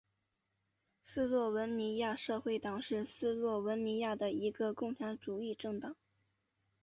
[0.99, 5.95] 斯洛文尼亚社会党是斯洛文尼亚的一个共产主义政党。